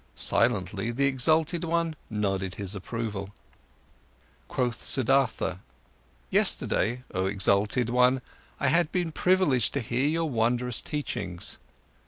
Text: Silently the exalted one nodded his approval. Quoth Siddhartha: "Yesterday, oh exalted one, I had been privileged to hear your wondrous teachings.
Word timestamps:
Silently 0.15 0.89
the 0.89 1.05
exalted 1.05 1.63
one 1.63 1.95
nodded 2.09 2.55
his 2.55 2.73
approval. 2.73 3.29
Quoth 4.47 4.83
Siddhartha: 4.83 5.59
"Yesterday, 6.31 7.03
oh 7.13 7.27
exalted 7.27 7.87
one, 7.91 8.19
I 8.59 8.69
had 8.69 8.91
been 8.91 9.11
privileged 9.11 9.73
to 9.75 9.79
hear 9.79 10.07
your 10.07 10.27
wondrous 10.27 10.81
teachings. 10.81 11.59